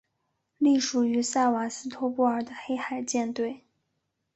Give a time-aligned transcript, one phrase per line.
[0.57, 3.63] 隶属于塞瓦斯托波尔的黑海舰队。